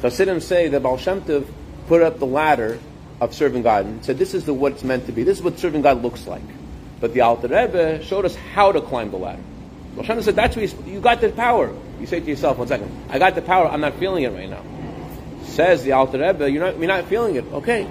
Chassidim 0.00 0.40
say 0.40 0.68
that 0.68 0.82
Baal 0.82 0.96
Shem 0.96 1.22
Tov 1.22 1.46
put 1.88 2.02
up 2.02 2.18
the 2.18 2.26
ladder 2.26 2.78
of 3.20 3.34
serving 3.34 3.62
God 3.62 3.86
and 3.86 4.04
said, 4.04 4.18
this 4.18 4.34
is 4.34 4.44
the, 4.44 4.54
what 4.54 4.72
it's 4.72 4.84
meant 4.84 5.06
to 5.06 5.12
be. 5.12 5.24
This 5.24 5.38
is 5.38 5.42
what 5.42 5.58
serving 5.58 5.82
God 5.82 6.02
looks 6.02 6.26
like. 6.26 6.42
But 7.00 7.14
the 7.14 7.22
Alter 7.22 7.48
Rebbe 7.48 8.04
showed 8.04 8.24
us 8.24 8.36
how 8.36 8.72
to 8.72 8.80
climb 8.80 9.10
the 9.10 9.16
ladder. 9.16 9.42
Rosh 9.96 10.06
said, 10.24 10.36
that's 10.36 10.54
where 10.54 10.64
you, 10.64 10.84
you 10.86 11.00
got 11.00 11.20
the 11.20 11.30
power. 11.30 11.74
You 11.98 12.06
say 12.06 12.20
to 12.20 12.26
yourself, 12.26 12.58
one 12.58 12.68
second, 12.68 12.90
I 13.08 13.18
got 13.18 13.34
the 13.34 13.42
power, 13.42 13.66
I'm 13.66 13.80
not 13.80 13.94
feeling 13.94 14.22
it 14.22 14.32
right 14.32 14.48
now. 14.48 14.62
Says 15.44 15.82
the 15.82 15.92
Alter 15.92 16.18
Rebbe, 16.18 16.48
you're 16.48 16.64
not, 16.64 16.78
you're 16.78 16.86
not 16.86 17.06
feeling 17.06 17.34
it. 17.34 17.44
Okay. 17.52 17.88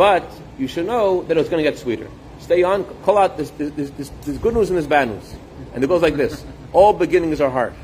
But 0.00 0.32
you 0.58 0.66
should 0.66 0.86
know 0.86 1.24
that 1.24 1.36
it's 1.36 1.50
going 1.50 1.62
to 1.62 1.70
get 1.70 1.78
sweeter. 1.78 2.08
Stay 2.38 2.62
on, 2.62 2.84
call 3.02 3.18
out, 3.18 3.36
this, 3.36 3.50
this, 3.50 3.90
this, 3.90 4.10
this 4.22 4.38
good 4.38 4.54
news 4.54 4.70
and 4.70 4.78
this 4.78 4.86
bad 4.86 5.08
news. 5.08 5.34
And 5.74 5.84
it 5.84 5.88
goes 5.88 6.00
like 6.00 6.14
this. 6.14 6.42
All 6.72 6.94
beginnings 6.94 7.38
are 7.42 7.50
hard. 7.50 7.74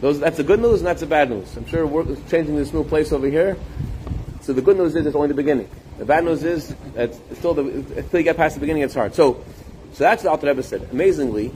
Those, 0.00 0.20
that's 0.20 0.36
the 0.36 0.44
good 0.44 0.60
news 0.60 0.78
and 0.78 0.86
that's 0.86 1.00
the 1.00 1.08
bad 1.08 1.30
news. 1.30 1.56
I'm 1.56 1.66
sure 1.66 1.84
we're 1.84 2.14
changing 2.28 2.54
this 2.54 2.72
new 2.72 2.84
place 2.84 3.10
over 3.10 3.26
here. 3.26 3.56
So 4.42 4.52
the 4.52 4.62
good 4.62 4.76
news 4.76 4.94
is 4.94 5.04
it's 5.04 5.16
only 5.16 5.26
the 5.26 5.34
beginning. 5.34 5.68
The 5.98 6.04
bad 6.04 6.22
news 6.22 6.44
is 6.44 6.76
that 6.94 7.12
still 7.38 7.54
the, 7.54 7.62
until 7.62 8.20
you 8.20 8.22
get 8.22 8.36
past 8.36 8.54
the 8.54 8.60
beginning, 8.60 8.84
it's 8.84 8.94
hard. 8.94 9.16
So, 9.16 9.44
so 9.94 10.04
that's 10.04 10.22
what 10.22 10.30
Alter 10.30 10.46
Rebbe 10.46 10.62
said. 10.62 10.90
Amazingly, 10.92 11.52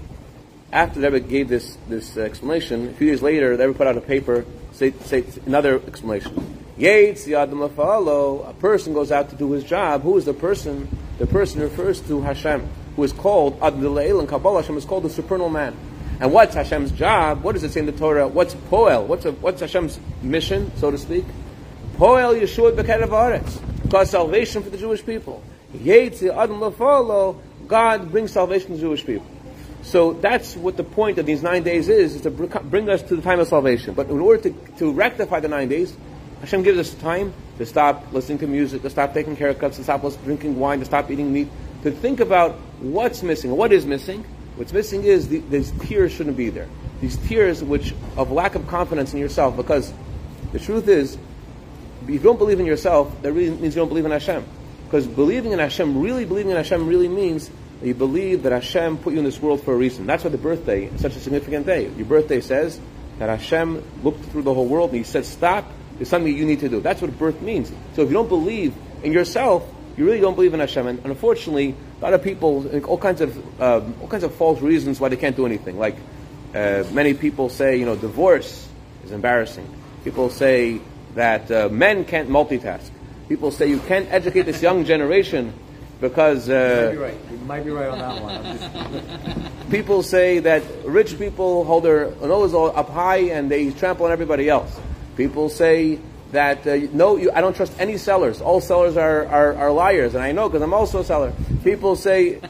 after 0.72 0.98
the 0.98 1.12
Rebbe 1.12 1.28
gave 1.28 1.46
this 1.46 1.78
this 1.88 2.16
explanation, 2.16 2.88
a 2.88 2.92
few 2.94 3.06
years 3.06 3.22
later, 3.22 3.56
the 3.56 3.68
Rebbe 3.68 3.78
put 3.78 3.86
out 3.86 3.96
a 3.96 4.00
paper, 4.00 4.46
say, 4.72 4.90
say 5.04 5.24
another 5.46 5.80
explanation. 5.86 6.55
Yates 6.76 7.26
Yadam 7.26 7.68
Lafalo, 7.68 8.48
a 8.48 8.52
person 8.54 8.92
goes 8.92 9.10
out 9.10 9.30
to 9.30 9.36
do 9.36 9.52
his 9.52 9.64
job. 9.64 10.02
Who 10.02 10.16
is 10.18 10.26
the 10.26 10.34
person? 10.34 10.88
The 11.18 11.26
person 11.26 11.62
refers 11.62 12.00
to 12.02 12.20
Hashem, 12.20 12.68
who 12.96 13.02
is 13.02 13.12
called 13.12 13.58
Adil 13.60 14.18
and 14.20 14.28
Kabbalah. 14.28 14.60
Hashem 14.60 14.76
is 14.76 14.84
called 14.84 15.04
the 15.04 15.10
supernal 15.10 15.48
man. 15.48 15.74
And 16.20 16.32
what's 16.32 16.54
Hashem's 16.54 16.92
job? 16.92 17.42
What 17.42 17.52
does 17.52 17.64
it 17.64 17.72
say 17.72 17.80
in 17.80 17.86
the 17.86 17.92
Torah? 17.92 18.28
What's 18.28 18.54
Poel? 18.54 19.06
What's, 19.06 19.24
a, 19.24 19.32
what's 19.32 19.60
Hashem's 19.60 19.98
mission, 20.22 20.70
so 20.76 20.90
to 20.90 20.98
speak? 20.98 21.24
Poel 21.96 22.38
Yeshua 22.38 22.76
Bekerev 22.76 23.08
Aretz 23.08 23.90
cause 23.90 24.10
salvation 24.10 24.62
for 24.62 24.70
the 24.70 24.78
Jewish 24.78 25.04
people. 25.04 25.42
Yea, 25.72 26.08
the 26.10 26.26
Adlow, 26.26 27.40
God 27.66 28.10
brings 28.10 28.32
salvation 28.32 28.68
to 28.68 28.74
the 28.74 28.80
Jewish 28.80 29.04
people. 29.04 29.26
So 29.82 30.14
that's 30.14 30.56
what 30.56 30.76
the 30.76 30.84
point 30.84 31.18
of 31.18 31.26
these 31.26 31.42
nine 31.42 31.62
days 31.62 31.88
is, 31.88 32.16
is 32.16 32.22
to 32.22 32.30
bring 32.30 32.88
us 32.88 33.02
to 33.02 33.16
the 33.16 33.22
time 33.22 33.40
of 33.40 33.48
salvation. 33.48 33.94
But 33.94 34.08
in 34.08 34.18
order 34.20 34.50
to, 34.50 34.76
to 34.78 34.92
rectify 34.92 35.40
the 35.40 35.48
nine 35.48 35.68
days, 35.68 35.96
Hashem 36.40 36.62
gives 36.62 36.78
us 36.78 36.94
time 36.94 37.32
to 37.58 37.66
stop 37.66 38.12
listening 38.12 38.38
to 38.38 38.46
music, 38.46 38.82
to 38.82 38.90
stop 38.90 39.14
taking 39.14 39.36
care 39.36 39.48
of 39.48 39.58
haircuts, 39.58 39.76
to 39.76 39.84
stop 39.84 40.02
drinking 40.24 40.58
wine, 40.58 40.80
to 40.80 40.84
stop 40.84 41.10
eating 41.10 41.32
meat, 41.32 41.48
to 41.82 41.90
think 41.90 42.20
about 42.20 42.56
what's 42.80 43.22
missing. 43.22 43.56
What 43.56 43.72
is 43.72 43.86
missing? 43.86 44.24
What's 44.56 44.72
missing 44.72 45.04
is 45.04 45.28
the, 45.28 45.38
these 45.38 45.70
tears 45.80 46.12
shouldn't 46.12 46.36
be 46.36 46.50
there. 46.50 46.68
These 47.00 47.16
tears 47.28 47.62
which 47.62 47.94
of 48.16 48.30
lack 48.30 48.54
of 48.54 48.66
confidence 48.68 49.12
in 49.12 49.18
yourself, 49.18 49.56
because 49.56 49.92
the 50.52 50.58
truth 50.58 50.88
is, 50.88 51.18
if 52.02 52.10
you 52.10 52.18
don't 52.18 52.38
believe 52.38 52.60
in 52.60 52.66
yourself, 52.66 53.22
that 53.22 53.32
really 53.32 53.50
means 53.50 53.74
you 53.74 53.80
don't 53.80 53.88
believe 53.88 54.04
in 54.04 54.10
Hashem. 54.10 54.44
Because 54.84 55.06
believing 55.06 55.52
in 55.52 55.58
Hashem, 55.58 56.00
really 56.00 56.24
believing 56.24 56.50
in 56.52 56.56
Hashem, 56.56 56.86
really 56.86 57.08
means 57.08 57.50
that 57.80 57.86
you 57.86 57.94
believe 57.94 58.44
that 58.44 58.52
Hashem 58.52 58.98
put 58.98 59.12
you 59.12 59.18
in 59.18 59.24
this 59.24 59.40
world 59.40 59.62
for 59.62 59.74
a 59.74 59.76
reason. 59.76 60.06
That's 60.06 60.24
why 60.24 60.30
the 60.30 60.38
birthday 60.38 60.84
is 60.84 61.00
such 61.00 61.16
a 61.16 61.20
significant 61.20 61.66
day. 61.66 61.90
Your 61.96 62.06
birthday 62.06 62.40
says 62.40 62.80
that 63.18 63.28
Hashem 63.28 63.82
looked 64.02 64.24
through 64.26 64.42
the 64.42 64.54
whole 64.54 64.66
world 64.66 64.90
and 64.90 64.98
He 64.98 65.04
said, 65.04 65.24
"Stop! 65.24 65.70
There's 65.96 66.08
something 66.08 66.36
you 66.36 66.44
need 66.44 66.60
to 66.60 66.68
do." 66.68 66.80
That's 66.80 67.00
what 67.00 67.16
birth 67.18 67.40
means. 67.40 67.72
So 67.94 68.02
if 68.02 68.08
you 68.08 68.14
don't 68.14 68.28
believe 68.28 68.74
in 69.02 69.12
yourself, 69.12 69.66
you 69.96 70.04
really 70.04 70.20
don't 70.20 70.34
believe 70.34 70.52
in 70.52 70.60
Hashem. 70.60 70.86
And, 70.86 71.04
unfortunately, 71.04 71.74
a 72.00 72.04
lot 72.04 72.12
of 72.12 72.22
people, 72.22 72.68
all 72.84 72.98
kinds 72.98 73.20
of 73.20 73.60
um, 73.60 73.94
all 74.00 74.08
kinds 74.08 74.24
of 74.24 74.34
false 74.34 74.60
reasons 74.60 75.00
why 75.00 75.08
they 75.08 75.16
can't 75.16 75.36
do 75.36 75.46
anything. 75.46 75.78
Like 75.78 75.96
uh, 76.54 76.84
many 76.92 77.14
people 77.14 77.48
say, 77.48 77.76
you 77.76 77.86
know, 77.86 77.96
divorce 77.96 78.68
is 79.04 79.12
embarrassing. 79.12 79.68
People 80.04 80.30
say 80.30 80.80
that 81.14 81.50
uh, 81.50 81.68
men 81.70 82.04
can't 82.04 82.28
multitask. 82.28 82.90
People 83.28 83.50
say 83.50 83.68
you 83.68 83.80
can't 83.80 84.10
educate 84.12 84.42
this 84.42 84.62
young 84.62 84.84
generation 84.84 85.52
because. 86.00 86.48
Uh, 86.48 86.52
you 86.52 86.84
might 86.86 86.92
be 86.92 86.98
right. 86.98 87.30
You 87.30 87.38
might 87.38 87.64
be 87.64 87.70
right 87.70 87.88
on 87.88 87.98
that 87.98 88.22
one. 88.22 89.50
people 89.70 90.02
say 90.02 90.40
that 90.40 90.62
rich 90.84 91.18
people 91.18 91.64
hold 91.64 91.84
their 91.84 92.10
nose 92.16 92.54
up 92.54 92.90
high 92.90 93.30
and 93.32 93.50
they 93.50 93.70
trample 93.70 94.06
on 94.06 94.12
everybody 94.12 94.48
else. 94.48 94.78
People 95.16 95.48
say 95.48 95.98
that 96.32 96.66
uh, 96.66 96.76
no, 96.92 97.16
you, 97.16 97.30
I 97.32 97.40
don't 97.40 97.56
trust 97.56 97.72
any 97.78 97.96
sellers. 97.96 98.40
All 98.40 98.60
sellers 98.60 98.96
are, 98.96 99.26
are, 99.26 99.54
are 99.54 99.72
liars, 99.72 100.14
and 100.14 100.22
I 100.22 100.32
know 100.32 100.48
because 100.48 100.62
I'm 100.62 100.74
also 100.74 101.00
a 101.00 101.04
seller. 101.04 101.32
People 101.64 101.96
say, 101.96 102.40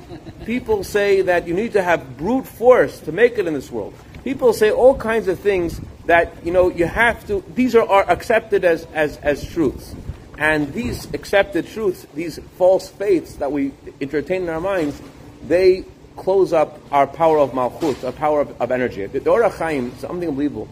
people 0.44 0.82
say 0.82 1.22
that 1.22 1.46
you 1.46 1.54
need 1.54 1.72
to 1.74 1.82
have 1.82 2.16
brute 2.16 2.46
force 2.46 2.98
to 3.00 3.12
make 3.12 3.38
it 3.38 3.46
in 3.46 3.54
this 3.54 3.70
world. 3.70 3.94
People 4.24 4.52
say 4.52 4.70
all 4.70 4.96
kinds 4.96 5.28
of 5.28 5.38
things 5.38 5.80
that 6.06 6.44
you 6.44 6.52
know 6.52 6.70
you 6.70 6.86
have 6.86 7.26
to 7.26 7.44
these 7.54 7.74
are, 7.74 7.86
are 7.86 8.08
accepted 8.10 8.64
as, 8.64 8.86
as, 8.94 9.16
as 9.18 9.46
truths 9.52 9.94
and 10.38 10.72
these 10.72 11.12
accepted 11.12 11.66
truths 11.66 12.06
these 12.14 12.38
false 12.56 12.88
faiths 12.88 13.36
that 13.36 13.50
we 13.52 13.72
entertain 14.00 14.42
in 14.42 14.48
our 14.48 14.60
minds 14.60 15.00
they 15.46 15.84
close 16.16 16.52
up 16.52 16.80
our 16.90 17.06
power 17.06 17.38
of 17.38 17.50
malchut 17.52 18.02
our 18.04 18.12
power 18.12 18.40
of, 18.40 18.60
of 18.60 18.70
energy 18.70 19.04
the 19.06 19.28
Ohr 19.28 19.42
HaChaim 19.42 19.96
something 19.98 20.28
unbelievable 20.28 20.68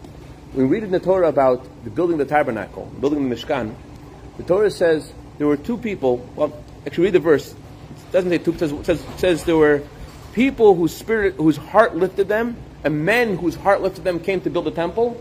we 0.55 0.63
read 0.63 0.83
in 0.83 0.91
the 0.91 0.99
Torah 0.99 1.29
about 1.29 1.65
the 1.83 1.89
building 1.89 2.19
of 2.19 2.27
the 2.27 2.33
tabernacle 2.33 2.85
building 2.99 3.29
the 3.29 3.35
Mishkan 3.35 3.75
the 4.37 4.43
Torah 4.43 4.71
says 4.71 5.11
there 5.37 5.47
were 5.47 5.57
two 5.57 5.77
people 5.77 6.17
well 6.35 6.57
actually 6.85 7.05
read 7.05 7.13
the 7.13 7.19
verse 7.19 7.51
it 7.51 8.11
doesn't 8.11 8.29
say 8.29 8.37
two 8.37 8.57
says, 8.57 8.73
says, 8.85 9.05
says 9.17 9.43
there 9.43 9.57
were 9.57 9.81
people 10.33 10.75
whose 10.75 10.95
spirit 10.95 11.35
whose 11.35 11.57
heart 11.57 11.95
lifted 11.95 12.27
them 12.27 12.57
and 12.85 13.03
men 13.03 13.35
whose 13.35 13.55
heart 13.55 13.81
lifted 13.81 14.03
them 14.03 14.19
came 14.19 14.39
to 14.41 14.49
build 14.51 14.67
a 14.67 14.71
temple. 14.71 15.19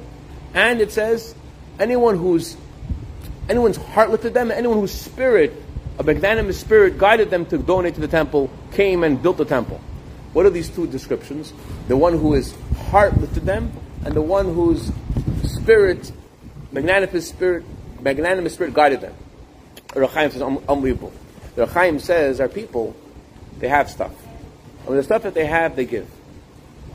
And 0.52 0.82
it 0.82 0.92
says, 0.92 1.34
anyone 1.80 2.18
whose 2.18 2.56
anyone's 3.48 3.78
heart 3.78 4.10
lifted 4.10 4.34
them, 4.34 4.50
anyone 4.50 4.78
whose 4.78 4.92
spirit, 4.92 5.50
a 5.98 6.02
magnanimous 6.02 6.60
spirit, 6.60 6.98
guided 6.98 7.30
them 7.30 7.46
to 7.46 7.56
donate 7.58 7.94
to 7.94 8.02
the 8.02 8.08
temple, 8.08 8.50
came 8.72 9.02
and 9.02 9.20
built 9.20 9.38
the 9.38 9.46
temple. 9.46 9.80
What 10.34 10.44
are 10.44 10.50
these 10.50 10.68
two 10.68 10.86
descriptions? 10.86 11.54
The 11.88 11.96
one 11.96 12.12
who 12.18 12.34
is 12.34 12.54
heart 12.90 13.18
lifted 13.18 13.46
them, 13.46 13.72
and 14.04 14.14
the 14.14 14.22
one 14.22 14.54
whose 14.54 14.92
spirit 15.44 16.12
magnanimous 16.74 17.28
spirit, 17.28 17.64
magnanimous 18.00 18.54
spirit 18.54 18.74
guided 18.74 19.00
them. 19.00 19.14
Ohr 19.96 20.06
HaChaim 20.08 20.32
says 20.32 20.42
un- 20.42 20.62
unbelievable. 20.68 21.12
The 21.54 21.62
Ohr 21.62 21.68
HaChaim 21.68 22.00
says 22.00 22.40
our 22.40 22.48
people, 22.48 22.94
they 23.58 23.68
have 23.68 23.88
stuff. 23.88 24.12
And 24.86 24.98
the 24.98 25.02
stuff 25.02 25.22
that 25.22 25.34
they 25.34 25.46
have, 25.46 25.76
they 25.76 25.86
give. 25.86 26.08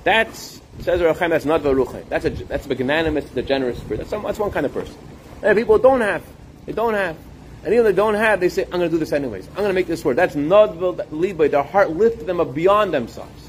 That's 0.03 0.61
says 0.81 1.01
Ohr 1.01 1.13
HaChaim. 1.13 1.29
That's 1.29 1.45
not 1.45 1.61
Varuchai. 1.61 2.07
That's 2.09 2.25
a 2.25 2.29
that's 2.29 2.65
a 2.65 2.69
magnanimous, 2.69 3.29
the 3.31 3.41
generous 3.41 3.79
spirit. 3.79 3.99
That's, 3.99 4.09
some, 4.09 4.23
that's 4.23 4.39
one 4.39 4.51
kind 4.51 4.65
of 4.65 4.73
person. 4.73 4.95
And 5.41 5.57
people 5.57 5.77
don't 5.77 6.01
have. 6.01 6.23
They 6.65 6.73
don't 6.73 6.93
have. 6.93 7.17
And 7.63 7.73
even 7.73 7.85
they 7.85 7.93
don't 7.93 8.13
have, 8.13 8.39
they 8.39 8.47
say, 8.47 8.63
I'm 8.63 8.79
going 8.79 8.83
to 8.83 8.89
do 8.89 8.97
this 8.97 9.11
anyways. 9.11 9.47
I'm 9.49 9.55
going 9.55 9.67
to 9.67 9.73
make 9.73 9.87
this 9.87 10.05
work. 10.05 10.15
That's 10.15 10.35
Nodvil 10.35 10.95
Libay. 10.95 11.51
Their 11.51 11.63
heart 11.63 11.89
lifted 11.89 12.25
them 12.25 12.39
up 12.39 12.53
beyond 12.53 12.93
themselves. 12.93 13.48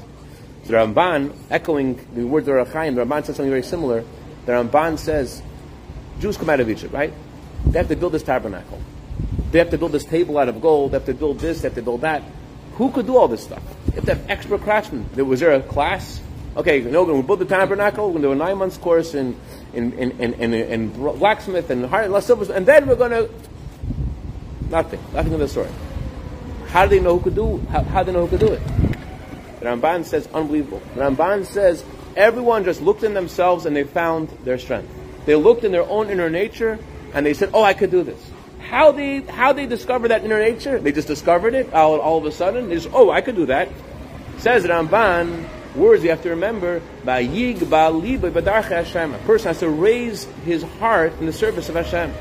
The 0.71 0.77
Ramban, 0.77 1.35
echoing 1.49 1.99
the 2.15 2.23
words 2.23 2.47
of 2.47 2.55
Ohr 2.55 2.63
HaChaim, 2.63 2.95
the 2.95 3.03
Ramban 3.03 3.25
says 3.25 3.35
something 3.35 3.49
very 3.49 3.61
similar. 3.61 4.05
The 4.45 4.53
Ramban 4.53 4.97
says, 4.97 5.43
Jews 6.21 6.37
come 6.37 6.49
out 6.49 6.61
of 6.61 6.69
Egypt, 6.69 6.93
right? 6.93 7.11
They 7.65 7.77
have 7.77 7.89
to 7.89 7.97
build 7.97 8.13
this 8.13 8.23
tabernacle. 8.23 8.81
They 9.51 9.59
have 9.59 9.69
to 9.71 9.77
build 9.77 9.91
this 9.91 10.05
table 10.05 10.37
out 10.37 10.47
of 10.47 10.61
gold. 10.61 10.91
They 10.91 10.95
have 10.95 11.05
to 11.07 11.13
build 11.13 11.39
this. 11.39 11.59
They 11.59 11.67
have 11.67 11.75
to 11.75 11.81
build 11.81 11.99
that. 12.01 12.23
Who 12.75 12.89
could 12.89 13.05
do 13.05 13.17
all 13.17 13.27
this 13.27 13.43
stuff? 13.43 13.61
You 13.87 13.93
have 13.95 14.05
to 14.05 14.15
have 14.15 14.29
expert 14.29 14.61
craftsmen. 14.61 15.09
Was 15.27 15.41
there 15.41 15.51
a 15.51 15.61
class? 15.61 16.21
Okay, 16.55 16.77
you 16.77 16.89
know, 16.89 17.03
we 17.03 17.21
build 17.21 17.39
the 17.39 17.45
tabernacle. 17.45 18.13
To 18.13 18.19
do 18.19 18.31
a 18.31 18.35
nine 18.35 18.57
months 18.57 18.77
course 18.77 19.13
in 19.13 19.35
in, 19.73 19.91
in, 19.99 20.11
in, 20.21 20.33
in, 20.35 20.53
in 20.53 20.89
blacksmith 20.91 21.69
and 21.69 21.85
hard 21.85 22.23
silver, 22.23 22.53
and 22.53 22.65
then 22.65 22.87
we're 22.87 22.95
going 22.95 23.11
to 23.11 23.29
nothing, 24.69 25.01
nothing 25.13 25.33
in 25.33 25.39
the 25.39 25.49
story. 25.49 25.69
How 26.67 26.85
do 26.85 26.91
they 26.91 27.01
know 27.01 27.17
who 27.17 27.23
could 27.25 27.35
do? 27.35 27.57
How, 27.71 27.83
how 27.83 28.03
do 28.03 28.13
they 28.13 28.17
know 28.17 28.25
who 28.25 28.37
could 28.37 28.47
do 28.47 28.53
it? 28.53 28.90
The 29.61 29.67
Ramban 29.67 30.05
says 30.05 30.27
unbelievable. 30.33 30.81
The 30.95 31.01
Ramban 31.01 31.45
says 31.45 31.85
everyone 32.17 32.63
just 32.65 32.81
looked 32.81 33.03
in 33.03 33.13
themselves 33.13 33.65
and 33.65 33.75
they 33.75 33.83
found 33.83 34.29
their 34.43 34.57
strength. 34.57 34.89
They 35.25 35.35
looked 35.35 35.63
in 35.63 35.71
their 35.71 35.87
own 35.87 36.09
inner 36.09 36.29
nature 36.29 36.79
and 37.13 37.25
they 37.25 37.33
said, 37.33 37.51
"Oh, 37.53 37.63
I 37.63 37.73
could 37.73 37.91
do 37.91 38.03
this." 38.03 38.19
How 38.59 38.91
they 38.91 39.21
how 39.21 39.53
they 39.53 39.67
discover 39.67 40.07
that 40.07 40.25
inner 40.25 40.39
nature? 40.39 40.79
They 40.79 40.91
just 40.91 41.07
discovered 41.07 41.53
it 41.53 41.71
all, 41.73 41.99
all 41.99 42.17
of 42.17 42.25
a 42.25 42.31
sudden. 42.31 42.69
They 42.69 42.75
just, 42.75 42.89
"Oh, 42.91 43.11
I 43.11 43.21
could 43.21 43.35
do 43.35 43.45
that." 43.45 43.69
Says 44.39 44.63
Ramban, 44.63 45.45
words 45.75 46.03
you 46.03 46.09
have 46.09 46.23
to 46.23 46.29
remember. 46.31 46.81
A 47.05 47.23
person 49.25 49.47
has 49.47 49.59
to 49.59 49.69
raise 49.69 50.27
his 50.43 50.63
heart 50.79 51.13
in 51.19 51.27
the 51.27 51.33
service 51.33 51.69
of 51.69 51.75
Hashem. 51.75 52.11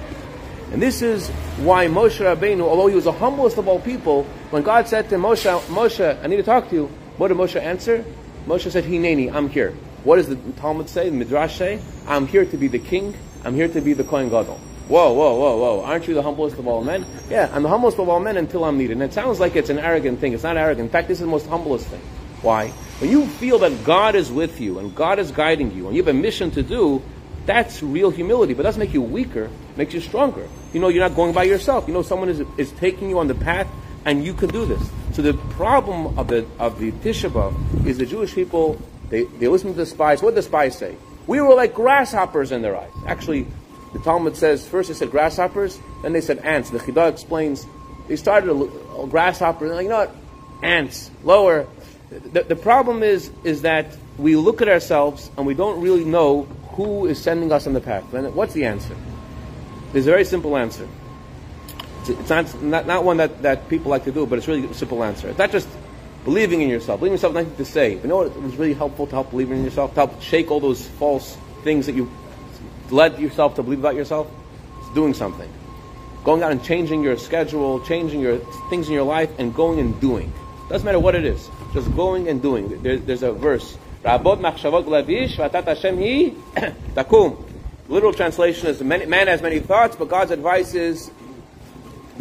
And 0.72 0.80
this 0.80 1.02
is 1.02 1.28
why 1.58 1.86
Moshe 1.88 2.20
Rabbeinu, 2.20 2.60
although 2.60 2.86
he 2.86 2.94
was 2.94 3.04
the 3.04 3.12
humblest 3.12 3.58
of 3.58 3.66
all 3.66 3.80
people, 3.80 4.24
when 4.50 4.62
God 4.62 4.86
said 4.86 5.08
to 5.08 5.16
Moshe, 5.16 5.60
Moshe, 5.62 6.22
I 6.22 6.26
need 6.28 6.36
to 6.36 6.44
talk 6.44 6.68
to 6.70 6.74
you, 6.76 6.90
what 7.20 7.28
did 7.28 7.36
Moshe 7.36 7.60
answer? 7.60 8.02
Moshe 8.46 8.70
said, 8.70 8.84
Hineni, 8.84 9.30
I'm 9.30 9.50
here. 9.50 9.72
What 10.04 10.16
does 10.16 10.28
the 10.28 10.36
Talmud 10.52 10.88
say, 10.88 11.10
the 11.10 11.14
Midrash 11.14 11.58
say? 11.58 11.78
I'm 12.06 12.26
here 12.26 12.46
to 12.46 12.56
be 12.56 12.66
the 12.66 12.78
king, 12.78 13.14
I'm 13.44 13.54
here 13.54 13.68
to 13.68 13.80
be 13.82 13.92
the 13.92 14.04
Kohen 14.04 14.30
Gadol. 14.30 14.58
Whoa, 14.88 15.12
whoa, 15.12 15.34
whoa, 15.34 15.58
whoa. 15.58 15.84
Aren't 15.84 16.08
you 16.08 16.14
the 16.14 16.22
humblest 16.22 16.56
of 16.56 16.66
all 16.66 16.82
men? 16.82 17.04
Yeah, 17.28 17.50
I'm 17.52 17.62
the 17.62 17.68
humblest 17.68 17.98
of 17.98 18.08
all 18.08 18.20
men 18.20 18.38
until 18.38 18.64
I'm 18.64 18.78
needed. 18.78 18.94
And 18.94 19.02
it 19.02 19.12
sounds 19.12 19.38
like 19.38 19.54
it's 19.54 19.68
an 19.68 19.78
arrogant 19.78 20.18
thing. 20.18 20.32
It's 20.32 20.44
not 20.44 20.56
arrogant. 20.56 20.86
In 20.86 20.90
fact, 20.90 21.08
this 21.08 21.18
is 21.18 21.20
the 21.20 21.30
most 21.30 21.46
humblest 21.46 21.88
thing. 21.88 22.00
Why? 22.40 22.68
When 23.00 23.10
you 23.10 23.26
feel 23.26 23.58
that 23.58 23.84
God 23.84 24.14
is 24.14 24.32
with 24.32 24.58
you 24.58 24.78
and 24.78 24.94
God 24.94 25.18
is 25.18 25.30
guiding 25.30 25.72
you 25.76 25.88
and 25.88 25.94
you 25.94 26.02
have 26.02 26.08
a 26.08 26.18
mission 26.18 26.50
to 26.52 26.62
do, 26.62 27.02
that's 27.44 27.82
real 27.82 28.08
humility, 28.08 28.54
but 28.54 28.60
it 28.60 28.64
doesn't 28.64 28.80
make 28.80 28.94
you 28.94 29.02
weaker, 29.02 29.44
it 29.44 29.76
makes 29.76 29.92
you 29.92 30.00
stronger. 30.00 30.48
You 30.72 30.80
know, 30.80 30.88
you're 30.88 31.06
not 31.06 31.14
going 31.14 31.34
by 31.34 31.44
yourself. 31.44 31.86
You 31.86 31.92
know, 31.92 32.02
someone 32.02 32.30
is, 32.30 32.42
is 32.56 32.72
taking 32.72 33.10
you 33.10 33.18
on 33.18 33.28
the 33.28 33.34
path 33.34 33.68
and 34.06 34.24
you 34.24 34.32
can 34.32 34.48
do 34.48 34.64
this. 34.64 34.90
So 35.20 35.32
the 35.32 35.38
problem 35.50 36.18
of 36.18 36.28
the, 36.28 36.46
of 36.58 36.78
the 36.78 36.92
Tisha 36.92 37.86
is 37.86 37.98
the 37.98 38.06
Jewish 38.06 38.34
people, 38.34 38.80
they, 39.10 39.24
they 39.24 39.48
listen 39.48 39.70
to 39.70 39.76
the 39.76 39.84
spies. 39.84 40.22
What 40.22 40.30
did 40.30 40.38
the 40.38 40.42
spies 40.44 40.78
say? 40.78 40.96
We 41.26 41.42
were 41.42 41.54
like 41.54 41.74
grasshoppers 41.74 42.52
in 42.52 42.62
their 42.62 42.74
eyes. 42.74 42.90
Actually, 43.06 43.46
the 43.92 43.98
Talmud 43.98 44.34
says, 44.34 44.66
first 44.66 44.88
they 44.88 44.94
said 44.94 45.10
grasshoppers, 45.10 45.78
then 46.00 46.14
they 46.14 46.22
said 46.22 46.38
ants. 46.38 46.70
The 46.70 46.78
Chidah 46.78 47.10
explains, 47.12 47.66
they 48.08 48.16
started 48.16 48.48
a, 48.48 48.54
a 48.54 48.96
oh, 48.96 49.06
grasshopper, 49.08 49.66
and 49.66 49.74
like, 49.74 49.82
you 49.82 49.90
know 49.90 49.98
what? 49.98 50.14
Ants, 50.62 51.10
lower. 51.22 51.66
The, 52.08 52.44
the 52.44 52.56
problem 52.56 53.02
is, 53.02 53.30
is 53.44 53.60
that 53.60 53.94
we 54.16 54.36
look 54.36 54.62
at 54.62 54.70
ourselves 54.70 55.30
and 55.36 55.46
we 55.46 55.52
don't 55.52 55.82
really 55.82 56.06
know 56.06 56.44
who 56.76 57.04
is 57.04 57.20
sending 57.20 57.52
us 57.52 57.66
on 57.66 57.74
the 57.74 57.82
path. 57.82 58.14
And 58.14 58.34
what's 58.34 58.54
the 58.54 58.64
answer? 58.64 58.96
There's 59.92 60.06
a 60.06 60.10
very 60.10 60.24
simple 60.24 60.56
answer. 60.56 60.88
It's, 62.10 62.30
not, 62.30 62.62
not, 62.62 62.86
not 62.86 63.04
one 63.04 63.18
that, 63.18 63.42
that 63.42 63.68
people 63.68 63.90
like 63.90 64.04
to 64.04 64.12
do, 64.12 64.26
but 64.26 64.38
it's 64.38 64.48
really 64.48 64.66
a 64.66 64.74
simple 64.74 65.02
answer. 65.04 65.28
It's 65.28 65.38
not 65.38 65.50
just 65.50 65.68
believing 66.24 66.62
in 66.62 66.68
yourself. 66.68 67.00
Believing 67.00 67.14
in 67.14 67.16
yourself 67.18 67.34
nothing 67.34 67.56
to 67.56 67.64
say. 67.64 67.94
You 67.94 68.06
know 68.06 68.16
what 68.18 68.42
was 68.42 68.56
really 68.56 68.74
helpful 68.74 69.06
to 69.06 69.12
help 69.12 69.30
believe 69.30 69.50
in 69.50 69.64
yourself? 69.64 69.94
To 69.94 70.00
help 70.06 70.22
shake 70.22 70.50
all 70.50 70.60
those 70.60 70.86
false 70.86 71.36
things 71.62 71.86
that 71.86 71.94
you 71.94 72.10
led 72.90 73.18
yourself 73.18 73.54
to 73.56 73.62
believe 73.62 73.80
about 73.80 73.94
yourself? 73.94 74.28
It's 74.80 74.94
doing 74.94 75.14
something. 75.14 75.50
Going 76.24 76.42
out 76.42 76.52
and 76.52 76.62
changing 76.62 77.02
your 77.02 77.16
schedule, 77.16 77.80
changing 77.84 78.20
your 78.20 78.38
things 78.68 78.88
in 78.88 78.94
your 78.94 79.04
life, 79.04 79.30
and 79.38 79.54
going 79.54 79.78
and 79.78 79.98
doing. 80.00 80.32
Doesn't 80.68 80.84
matter 80.84 81.00
what 81.00 81.14
it 81.14 81.24
is. 81.24 81.48
Just 81.72 81.94
going 81.96 82.28
and 82.28 82.42
doing. 82.42 82.82
There, 82.82 82.98
there's 82.98 83.22
a 83.22 83.32
verse. 83.32 83.76
Literal 87.90 88.12
translation 88.12 88.68
is 88.68 88.80
man 88.80 89.26
has 89.26 89.42
many 89.42 89.58
thoughts, 89.58 89.96
but 89.96 90.08
God's 90.08 90.30
advice 90.30 90.74
is 90.74 91.10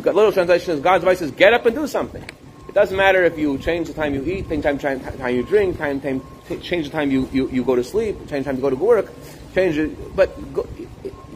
literal 0.03 0.31
translation 0.31 0.73
is 0.73 0.79
God's 0.79 1.03
advice 1.03 1.21
is 1.21 1.31
get 1.31 1.53
up 1.53 1.65
and 1.65 1.75
do 1.75 1.87
something. 1.87 2.23
It 2.67 2.75
doesn't 2.75 2.95
matter 2.95 3.23
if 3.23 3.37
you 3.37 3.57
change 3.57 3.87
the 3.87 3.93
time 3.93 4.13
you 4.13 4.23
eat, 4.23 4.47
change 4.47 4.63
the 4.63 4.77
time, 4.77 4.99
time 4.99 5.35
you 5.35 5.43
drink, 5.43 5.77
time, 5.77 5.99
time, 5.99 6.21
change 6.61 6.85
the 6.85 6.91
time 6.91 7.09
you, 7.09 7.27
you, 7.31 7.49
you 7.49 7.63
go 7.63 7.75
to 7.75 7.83
sleep, 7.83 8.17
change 8.29 8.29
the 8.29 8.43
time 8.43 8.55
you 8.57 8.61
go 8.61 8.69
to 8.69 8.75
work, 8.75 9.11
change 9.55 9.77
it. 9.77 10.15
But 10.15 10.53
go, 10.53 10.67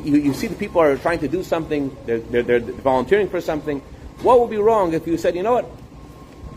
you, 0.03 0.17
you 0.17 0.33
see 0.33 0.47
the 0.47 0.55
people 0.55 0.81
are 0.81 0.97
trying 0.97 1.19
to 1.19 1.27
do 1.27 1.43
something, 1.43 1.95
they're, 2.05 2.19
they're, 2.19 2.43
they're 2.43 2.59
volunteering 2.59 3.29
for 3.29 3.41
something. 3.41 3.79
What 4.21 4.39
would 4.39 4.49
be 4.49 4.57
wrong 4.57 4.93
if 4.93 5.07
you 5.07 5.17
said, 5.17 5.35
you 5.35 5.43
know 5.43 5.53
what, 5.53 5.69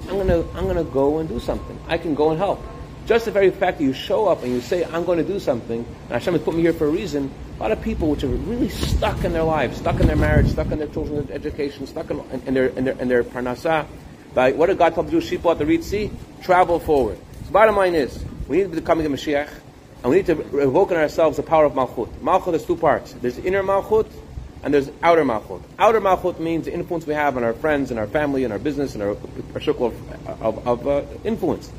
I'm 0.08 0.18
gonna 0.18 0.44
I'm 0.54 0.66
gonna 0.66 0.84
go 0.84 1.18
and 1.18 1.28
do 1.28 1.40
something. 1.40 1.78
I 1.88 1.98
can 1.98 2.14
go 2.14 2.30
and 2.30 2.38
help. 2.38 2.62
Just 3.06 3.26
the 3.26 3.30
very 3.30 3.50
fact 3.50 3.78
that 3.78 3.84
you 3.84 3.92
show 3.92 4.26
up 4.26 4.42
and 4.42 4.52
you 4.52 4.60
say, 4.60 4.84
I'm 4.84 5.04
going 5.04 5.18
to 5.18 5.24
do 5.24 5.38
something, 5.38 5.78
and 5.78 6.10
Hashem 6.10 6.34
has 6.34 6.42
put 6.42 6.56
me 6.56 6.62
here 6.62 6.72
for 6.72 6.86
a 6.86 6.90
reason, 6.90 7.32
a 7.56 7.62
lot 7.62 7.70
of 7.70 7.80
people 7.80 8.10
which 8.10 8.24
are 8.24 8.28
really 8.28 8.68
stuck 8.68 9.22
in 9.22 9.32
their 9.32 9.44
lives, 9.44 9.78
stuck 9.78 10.00
in 10.00 10.08
their 10.08 10.16
marriage, 10.16 10.48
stuck 10.48 10.72
in 10.72 10.78
their 10.78 10.88
children's 10.88 11.30
education, 11.30 11.86
stuck 11.86 12.10
in, 12.10 12.18
in, 12.46 12.54
their, 12.54 12.66
in, 12.66 12.84
their, 12.84 12.94
in 12.98 13.06
their 13.06 13.22
parnasah, 13.22 13.86
by 14.34 14.50
what 14.52 14.66
did 14.66 14.78
God 14.78 14.94
tell 14.94 15.04
the 15.04 15.12
Jewish 15.12 15.30
people 15.30 15.52
at 15.52 15.58
the 15.58 15.64
Red 15.64 15.84
Sea? 15.84 16.10
Travel 16.42 16.80
forward. 16.80 17.16
So 17.46 17.52
bottom 17.52 17.76
line 17.76 17.94
is, 17.94 18.22
we 18.48 18.56
need 18.56 18.64
to 18.64 18.68
be 18.70 18.80
becoming 18.80 19.06
a 19.06 19.08
Mashiach, 19.08 19.50
and 20.02 20.10
we 20.10 20.16
need 20.16 20.26
to 20.26 20.58
evoke 20.58 20.90
in 20.90 20.96
ourselves 20.96 21.36
the 21.36 21.44
power 21.44 21.64
of 21.64 21.74
Malchut. 21.74 22.08
Malchut 22.18 22.54
has 22.54 22.64
two 22.64 22.76
parts. 22.76 23.12
There's 23.12 23.38
inner 23.38 23.62
Malchut, 23.62 24.10
and 24.64 24.74
there's 24.74 24.90
outer 25.00 25.22
Malchut. 25.22 25.62
Outer 25.78 26.00
Malchut 26.00 26.40
means 26.40 26.64
the 26.64 26.74
influence 26.74 27.06
we 27.06 27.14
have 27.14 27.36
on 27.36 27.44
our 27.44 27.54
friends 27.54 27.92
and 27.92 28.00
our 28.00 28.08
family 28.08 28.42
and 28.42 28.52
our 28.52 28.58
business 28.58 28.94
and 28.94 29.02
our, 29.04 29.16
our 29.54 29.60
circle 29.60 29.86
of, 29.86 30.42
of, 30.42 30.66
of 30.66 30.88
uh, 30.88 31.02
influence. 31.22 31.70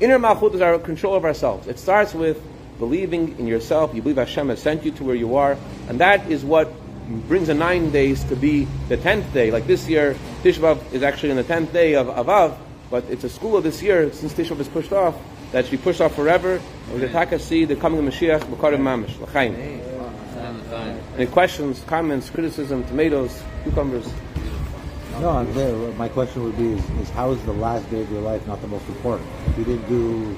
Inner 0.00 0.18
Malchut 0.18 0.54
is 0.54 0.62
our 0.62 0.78
control 0.78 1.14
of 1.14 1.26
ourselves. 1.26 1.66
It 1.66 1.78
starts 1.78 2.14
with 2.14 2.42
believing 2.78 3.38
in 3.38 3.46
yourself. 3.46 3.94
You 3.94 4.00
believe 4.00 4.16
Hashem 4.16 4.48
has 4.48 4.62
sent 4.62 4.82
you 4.82 4.92
to 4.92 5.04
where 5.04 5.14
you 5.14 5.36
are. 5.36 5.58
And 5.88 6.00
that 6.00 6.30
is 6.30 6.42
what 6.42 6.72
brings 7.28 7.48
the 7.48 7.54
nine 7.54 7.90
days 7.90 8.24
to 8.24 8.36
be 8.36 8.66
the 8.88 8.96
tenth 8.96 9.30
day. 9.34 9.50
Like 9.50 9.66
this 9.66 9.86
year, 9.90 10.16
Tishbav 10.42 10.94
is 10.94 11.02
actually 11.02 11.32
on 11.32 11.36
the 11.36 11.44
tenth 11.44 11.74
day 11.74 11.96
of 11.96 12.06
Avav, 12.06 12.56
but 12.90 13.04
it's 13.10 13.24
a 13.24 13.28
school 13.28 13.58
of 13.58 13.62
this 13.62 13.82
year, 13.82 14.10
since 14.14 14.32
Tishbav 14.32 14.58
is 14.60 14.68
pushed 14.68 14.92
off, 14.92 15.14
that 15.52 15.66
should 15.66 15.72
be 15.72 15.76
pushed 15.76 16.00
off 16.00 16.14
forever. 16.14 16.62
And 16.90 17.02
we 17.02 17.06
can 17.06 17.38
see 17.38 17.66
the 17.66 17.76
coming 17.76 17.98
of 17.98 18.14
Mashiach, 18.14 18.40
B'karim 18.40 18.80
Mamish, 18.80 19.20
L'chaim. 19.20 19.54
Any 21.16 21.26
questions, 21.26 21.84
comments, 21.86 22.30
criticism, 22.30 22.84
tomatoes, 22.84 23.42
cucumbers? 23.64 24.10
No, 25.20 25.28
I'm 25.28 25.52
there. 25.52 25.74
My 25.92 26.08
question 26.08 26.44
would 26.44 26.56
be: 26.56 26.72
is, 26.72 26.90
is, 26.98 27.10
how 27.10 27.32
is 27.32 27.42
the 27.44 27.52
last 27.52 27.90
day 27.90 28.00
of 28.00 28.10
your 28.10 28.22
life 28.22 28.46
not 28.46 28.62
the 28.62 28.66
most 28.66 28.88
important? 28.88 29.28
If 29.48 29.58
you 29.58 29.64
didn't 29.64 29.86
do, 29.86 30.34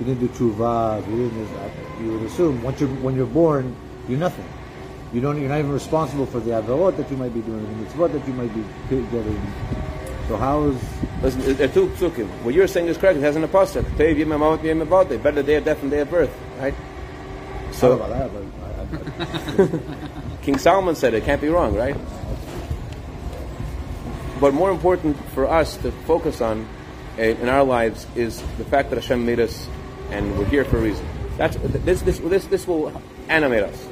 you 0.00 0.04
didn't 0.04 0.18
do 0.18 0.28
tshuva, 0.28 1.00
if 1.00 1.08
you 1.08 1.28
didn't, 1.28 1.56
uh, 1.56 1.70
you 2.00 2.12
would 2.12 2.22
assume 2.22 2.60
once 2.60 2.80
you 2.80 2.88
when 2.88 3.14
you're 3.14 3.26
born, 3.26 3.76
you're 4.08 4.18
nothing. 4.18 4.44
You 5.12 5.20
don't. 5.20 5.38
You're 5.40 5.48
not 5.48 5.60
even 5.60 5.70
responsible 5.70 6.26
for 6.26 6.40
the 6.40 6.50
avarot 6.50 6.96
that 6.96 7.08
you 7.08 7.16
might 7.16 7.34
be 7.34 7.40
doing, 7.40 7.62
the 7.62 7.84
mitzvot 7.84 8.12
that 8.12 8.26
you 8.26 8.34
might 8.34 8.52
be 8.52 8.64
getting. 8.90 9.40
So 10.26 10.36
how 10.36 10.64
is? 10.64 10.82
Listen, 11.22 11.56
there 11.56 11.68
are 11.68 11.72
two 11.72 11.86
psukim. 11.90 12.26
What 12.42 12.52
you're 12.52 12.66
saying 12.66 12.88
is 12.88 12.98
correct. 12.98 13.18
It 13.18 13.22
has 13.22 13.36
an 13.36 13.44
apostle. 13.44 13.82
Better 13.82 14.14
day 14.14 15.54
of 15.54 15.64
death 15.64 15.80
than 15.80 15.90
day 15.90 16.00
of 16.00 16.10
birth, 16.10 16.36
right? 16.58 16.74
So, 17.70 17.96
that, 17.98 18.10
I, 18.10 19.62
I, 19.62 20.42
King 20.42 20.58
Solomon 20.58 20.96
said 20.96 21.14
it 21.14 21.24
can't 21.24 21.40
be 21.40 21.48
wrong, 21.48 21.76
right? 21.76 21.96
But 24.40 24.52
more 24.52 24.70
important 24.70 25.16
for 25.30 25.46
us 25.46 25.76
to 25.78 25.90
focus 26.04 26.40
on 26.40 26.68
in 27.16 27.48
our 27.48 27.64
lives 27.64 28.06
is 28.14 28.42
the 28.58 28.64
fact 28.64 28.90
that 28.90 28.96
Hashem 28.96 29.24
made 29.24 29.40
us 29.40 29.68
and 30.10 30.38
we're 30.38 30.44
here 30.46 30.64
for 30.64 30.78
a 30.78 30.82
reason. 30.82 31.06
That's, 31.36 31.56
this, 31.56 32.02
this, 32.02 32.18
this, 32.18 32.46
this 32.46 32.66
will 32.66 33.02
animate 33.28 33.64
us. 33.64 33.88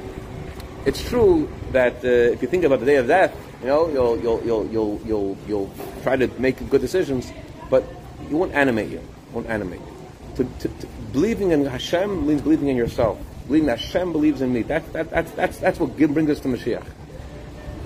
It's 0.85 1.03
true 1.09 1.49
that 1.71 1.95
uh, 2.05 2.33
if 2.33 2.41
you 2.41 2.47
think 2.47 2.63
about 2.63 2.79
the 2.79 2.85
day 2.85 2.97
of 2.97 3.07
death, 3.07 3.35
you 3.61 3.67
know, 3.67 3.89
you'll, 3.89 4.19
you'll, 4.19 4.43
you'll, 4.45 4.67
you'll, 4.67 5.01
you'll, 5.03 5.37
you'll 5.47 5.73
try 6.03 6.15
to 6.15 6.27
make 6.39 6.69
good 6.69 6.81
decisions, 6.81 7.31
but 7.69 7.83
it 8.21 8.33
won't 8.33 8.53
animate 8.53 8.89
you. 8.89 9.01
Won't 9.33 9.47
animate 9.47 9.81
you. 9.81 9.95
To, 10.35 10.43
to, 10.43 10.67
to, 10.67 10.87
believing 11.11 11.51
in 11.51 11.65
Hashem 11.65 12.27
means 12.27 12.41
believing 12.41 12.67
in 12.67 12.77
yourself. 12.77 13.17
believing 13.47 13.67
that 13.67 13.79
Hashem 13.79 14.11
believes 14.11 14.41
in 14.41 14.53
me. 14.53 14.61
That, 14.63 14.91
that, 14.93 15.09
that's, 15.09 15.31
that's, 15.31 15.57
that's 15.57 15.79
what 15.79 15.95
brings 15.97 16.29
us 16.29 16.39
to 16.41 16.47
Mashiach. 16.47 16.85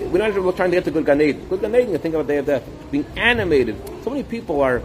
We're 0.00 0.30
not 0.30 0.56
trying 0.56 0.70
to 0.70 0.76
get 0.76 0.84
to 0.84 0.90
good 0.90 1.04
Gan. 1.04 1.18
Good 1.18 1.60
Gan 1.60 1.74
you 1.74 1.98
think 1.98 2.14
about 2.14 2.26
day 2.26 2.38
of 2.38 2.46
death. 2.46 2.64
Being 2.90 3.06
animated. 3.16 3.76
So 4.02 4.10
many 4.10 4.22
people 4.22 4.62
are, 4.62 4.82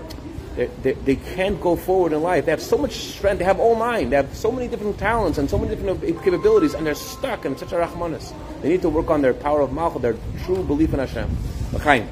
they, 0.55 0.93
they, 0.93 1.15
can't 1.15 1.59
go 1.59 1.75
forward 1.75 2.13
in 2.13 2.21
life. 2.21 2.45
They 2.45 2.51
have 2.51 2.61
so 2.61 2.77
much 2.77 2.93
strength. 2.93 3.39
They 3.39 3.45
have 3.45 3.59
all 3.59 3.75
mind. 3.75 4.11
They 4.11 4.17
have 4.17 4.35
so 4.35 4.51
many 4.51 4.67
different 4.67 4.97
talents 4.97 5.37
and 5.37 5.49
so 5.49 5.57
many 5.57 5.75
different 5.75 6.01
capabilities, 6.23 6.73
and 6.73 6.85
they're 6.85 6.95
stuck 6.95 7.45
in 7.45 7.57
such 7.57 7.71
a 7.71 7.75
rachmanis. 7.75 8.33
They 8.61 8.69
need 8.69 8.81
to 8.81 8.89
work 8.89 9.09
on 9.09 9.21
their 9.21 9.33
power 9.33 9.61
of 9.61 9.71
malchut, 9.71 10.01
their 10.01 10.17
true 10.45 10.63
belief 10.63 10.93
in 10.93 10.99
Hashem. 10.99 11.29
L'chaim. 11.73 12.07